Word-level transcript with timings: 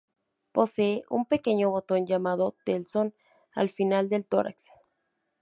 Posee 0.51 1.03
un 1.11 1.25
pequeño 1.27 1.69
botón 1.69 2.07
llamado 2.07 2.55
telson 2.65 3.13
al 3.53 3.69
final 3.69 4.09
del 4.09 4.25
tórax. 4.25 4.65